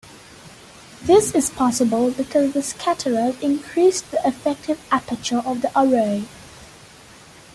[1.03, 6.23] This is possible because the scatterers increased the effective aperture of the array.